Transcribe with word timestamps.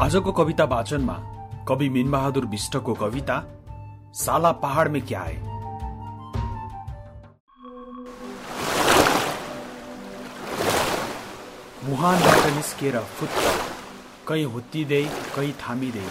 आजको 0.00 0.32
कविता 0.32 0.64
वाचनमा 0.64 1.14
कवि 1.68 1.88
मिनबहादुर 1.88 2.44
विष्टको 2.46 2.92
कविता 2.94 3.34
साला 4.16 4.52
पहाड 4.62 4.88
में 4.88 5.00
क्या 5.06 5.20
है? 5.20 5.36
मुहानबाट 11.84 12.46
निस्किएर 12.56 12.98
फुत्त 13.18 13.38
कहीँ 14.28 14.44
हुत्तिँदै 14.54 15.02
कहीँ 15.36 15.52
थामिँदै 15.60 16.06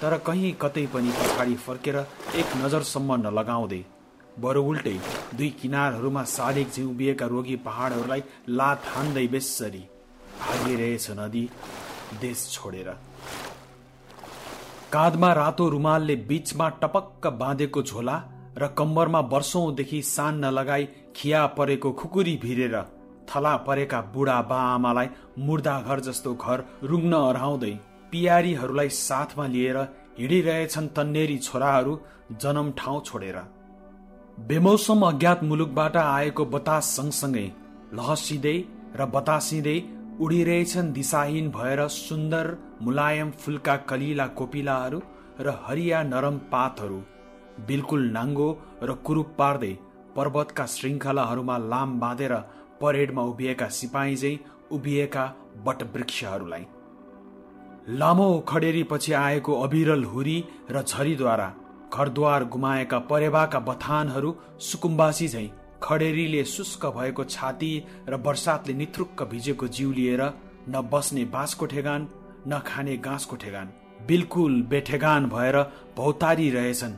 तर 0.00 0.18
कहीँ 0.26 0.52
कतै 0.62 0.86
पनि 0.94 1.12
पछाडि 1.20 1.54
फर्केर 1.68 1.96
एक 2.40 2.56
नजरसम्म 2.64 3.20
नलगाउँदै 3.28 3.84
बरु 4.40 4.62
उल्टै 4.64 4.98
दुई 5.34 5.50
किनारहरूमा 5.62 6.22
सालिक 6.36 6.70
झिउ 6.72 6.90
उभिएका 6.90 7.26
रोगी 7.26 7.56
पहाडहरूलाई 7.66 8.22
लात 8.50 8.92
हान्दै 8.94 9.26
बेसरी 9.34 9.88
भागिरहेछ 10.40 11.10
नदी 11.20 11.48
देश 12.20 12.50
छोडेर। 12.52 12.88
काँधमा 14.94 15.32
रातो 15.32 15.68
रुमालले 15.68 16.14
बीचमा 16.26 16.68
टपक्क 16.82 17.26
बाँधेको 17.38 17.82
झोला 17.82 18.16
र 18.58 18.66
कम्बरमा 18.78 19.20
वर्षौंदेखि 19.32 20.00
सान 20.02 20.38
नलगाई 20.44 20.84
खिया 21.16 21.46
परेको 21.56 21.92
खुकुरी 21.92 22.34
भिरेर 22.42 22.76
थला 23.28 23.54
परेका 23.66 24.00
बुढा 24.14 24.40
बा 24.42 24.58
आमालाई 24.74 25.08
मुर्दा 25.38 25.74
घर 25.80 26.00
जस्तो 26.00 26.34
घर 26.34 26.64
रुग्न 26.82 27.12
अराउँदै 27.30 27.72
पियारीहरूलाई 28.12 28.88
साथमा 28.98 29.46
लिएर 29.46 29.78
हिँडिरहेछन् 30.18 30.88
तन्नेरी 30.96 31.38
छोराहरू 31.38 31.98
जन्म 32.42 32.70
ठाउँ 32.78 33.02
छोडेर। 33.04 33.38
बेमौसम 34.46 35.06
अज्ञात 35.06 35.42
मुलुकबाट 35.44 35.96
आएको 35.96 36.44
बतास 36.54 36.96
सँगसँगै 36.96 37.46
लहसिँदै 37.94 38.56
र 38.96 39.10
बतासिँदै 39.14 39.78
उडिरहेछन् 40.20 40.92
दिशाहीन 40.92 41.48
भएर 41.50 41.80
सुन्दर 41.88 42.46
मुलायम 42.82 43.30
फुलका 43.30 43.74
कलिला 43.90 44.26
कोपिलाहरू 44.38 45.00
र 45.40 45.54
हरिया 45.64 46.02
नरम 46.02 46.36
पातहरू। 46.52 47.00
बिल्कुल 47.66 48.02
नाङ्गो 48.10 48.46
र 48.82 48.94
कुरूप 49.06 49.34
पार्दै 49.38 49.72
पर्वतका 50.16 50.66
श्रृङ्खलाहरूमा 50.66 51.56
लाम 51.64 51.98
बाँधेर 52.00 52.34
परेडमा 52.80 53.22
उभिएका 53.22 53.68
सिपाही 53.70 54.16
चाहिँ 54.16 54.38
उभिएका 54.70 55.24
वटवृक्षहरूलाई। 55.66 56.64
लामो 57.98 58.28
खडेरीपछि 58.48 59.12
आएको 59.14 59.60
अविरल 59.62 60.04
हुरी 60.04 60.38
र 60.70 60.82
झरीद्वारा 60.82 61.52
घरद्वार 61.94 62.44
गुमाएका 62.54 62.98
परेवाका 63.10 63.58
बथानहरू 63.68 64.34
सुकुम्बासी 64.60 65.28
झैँ 65.28 65.48
खडेरीले 65.84 66.44
शुष्क 66.46 66.86
भएको 66.96 67.24
छाती 67.26 67.72
र 68.08 68.16
बर्सातले 68.16 68.74
निथुक्क 68.74 69.22
भिजेको 69.30 69.66
जिउ 69.68 69.92
लिएर 69.92 70.22
न 70.68 70.80
बस्ने 70.92 71.24
बाँसको 71.28 71.66
ठेगान 71.66 72.08
न 72.48 72.58
खाने 72.66 72.96
घाँसको 72.98 73.36
ठेगान 73.36 73.72
बिल्कुल 74.06 74.62
बेठेगान 74.70 75.26
भएर 75.28 75.56
भौतारी 75.96 76.50
रहेछन् 76.50 76.94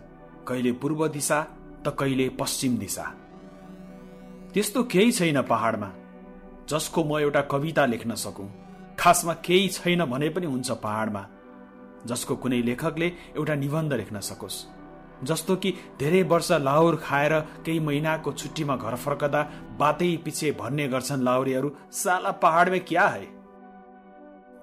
कहिले 0.49 0.73
पूर्व 0.81 1.07
दिशा 1.09 1.41
त 1.87 1.97
कहिले 1.99 2.29
पश्चिम 2.39 2.77
दिशा। 2.79 3.05
त्यस्तो 4.55 4.83
केही 4.85 5.13
छैन 5.13 5.43
पहाडमा 5.43 5.91
जसको 6.71 7.05
म 7.05 7.19
एउटा 7.19 7.41
कविता 7.53 7.87
लेख्न 7.87 8.15
सकौँ। 8.15 8.49
खासमा 8.99 9.35
केही 9.47 9.69
छैन 9.69 10.05
भने 10.05 10.29
पनि 10.31 10.47
हुन्छ 10.47 10.71
पहाडमा 10.83 11.23
जसको 12.07 12.37
कुनै 12.37 12.61
लेखकले 12.63 13.07
एउटा 13.37 13.55
निबन्ध 13.55 13.93
लेख्न 13.93 14.21
सकोस्। 14.21 14.57
जस्तो 15.25 15.57
कि 15.57 15.75
धेरै 15.99 16.23
वर्ष 16.23 16.53
लाहुर 16.53 16.97
खाएर 16.97 17.41
केही 17.41 17.81
महिनाको 17.81 18.33
छुट्टीमा 18.33 18.77
घर 18.77 18.97
फर्कदा 18.97 19.43
बातै 19.79 20.17
पछि 20.17 20.51
भन्ने 20.53 20.89
गर्छन् 20.89 21.23
लाहुरीहरू 21.23 21.71
साला 21.93 22.31
पहाडमा 22.31 22.79
क्या 22.79 23.07
है? 23.07 23.25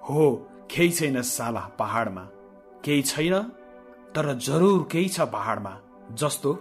हो 0.09 0.49
केही 0.71 0.89
छैन 0.89 1.21
साला 1.21 1.59
पहाडमा। 1.59 2.21
केही 2.83 3.01
छैन 3.01 3.39
तर 4.15 4.33
जरुर 4.33 4.87
केही 4.91 5.09
छ 5.09 5.21
पहाडमा। 5.21 5.77
जस्तो 6.11 6.59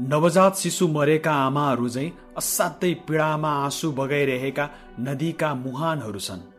नवजात 0.00 0.56
शिशु 0.56 0.88
मरेका 0.88 1.32
आमाहरू 1.32 1.88
चाहिँ 1.88 2.12
असाध्यै 2.36 2.94
पीडामा 2.94 3.50
आँसु 3.64 3.92
बगाइरहेका 3.92 4.70
नदीका 5.00 5.54
मुहानहरू 5.54 6.18
छन्। 6.18 6.55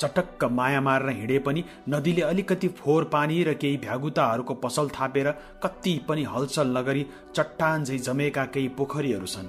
चटक्क 0.00 0.44
माया 0.50 0.80
मारेर 0.80 1.10
हिँडे 1.16 1.38
पनि 1.38 1.64
नदीले 1.88 2.22
अलिकति 2.22 2.68
फोहोर 2.78 3.04
पानी 3.12 3.42
र 3.44 3.54
केही 3.54 3.76
भ्यागुताहरूको 3.76 4.54
पसल 4.64 4.88
थापेर 4.88 5.30
कति 5.62 5.94
पनि 6.08 6.22
हलचल 6.24 6.76
नगरी 6.76 7.06
चट्टान 7.36 7.84
झै 7.84 7.98
जमेका 7.98 8.44
केही 8.54 8.68
पोखरीहरू 8.78 9.26
छन्। 9.26 9.48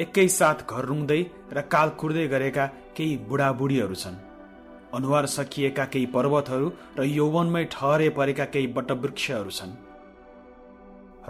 एकैसाथ 0.00 0.68
घर 0.70 0.84
रुङ्दै 0.84 1.20
र 1.52 1.60
काल 1.72 1.88
कुर्दै 2.00 2.26
गरेका 2.28 2.66
केही 2.96 3.16
बुढाबुढीहरू 3.28 3.94
छन्। 3.94 4.22
अनुहार 4.94 5.26
सकिएका 5.28 5.84
केही 5.84 6.06
पर्वतहरू 6.14 6.68
र 6.98 7.04
यौवनमै 7.08 7.64
ठहरे 7.72 8.08
परेका 8.18 8.44
केही 8.54 8.66
वटवृक्षहरू 8.76 9.50
छन्। 9.50 9.72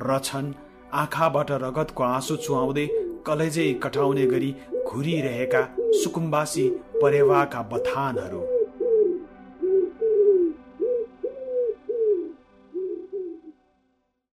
र 0.01 0.19
छन् 0.19 0.53
आँखाबाट 0.93 1.51
रगतको 1.65 2.03
आँसु 2.05 2.37
चुहाउँदै 2.37 2.87
कलेजै 3.27 3.73
कटाउने 3.83 4.27
गरी 4.27 4.51
घुरिरहेका 4.87 5.63
सुकुम्बासी 6.01 6.65
परेवाका 7.03 7.63
बथानहरू 7.73 8.54